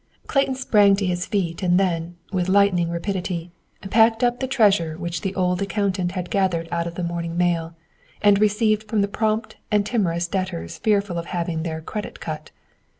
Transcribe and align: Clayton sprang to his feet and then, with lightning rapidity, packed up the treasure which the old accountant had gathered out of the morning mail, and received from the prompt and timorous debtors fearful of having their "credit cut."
Clayton 0.25 0.55
sprang 0.55 0.95
to 0.95 1.05
his 1.05 1.27
feet 1.27 1.61
and 1.61 1.79
then, 1.79 2.15
with 2.33 2.49
lightning 2.49 2.89
rapidity, 2.89 3.51
packed 3.91 4.23
up 4.23 4.39
the 4.39 4.47
treasure 4.47 4.97
which 4.97 5.21
the 5.21 5.35
old 5.35 5.61
accountant 5.61 6.13
had 6.13 6.31
gathered 6.31 6.67
out 6.71 6.87
of 6.87 6.95
the 6.95 7.03
morning 7.03 7.37
mail, 7.37 7.75
and 8.19 8.41
received 8.41 8.89
from 8.89 9.01
the 9.01 9.07
prompt 9.07 9.57
and 9.69 9.85
timorous 9.85 10.27
debtors 10.27 10.79
fearful 10.79 11.19
of 11.19 11.27
having 11.27 11.61
their 11.61 11.81
"credit 11.81 12.19
cut." 12.19 12.49